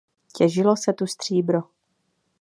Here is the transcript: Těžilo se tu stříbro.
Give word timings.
Těžilo 0.35 0.75
se 0.77 0.93
tu 0.93 1.07
stříbro. 1.07 1.59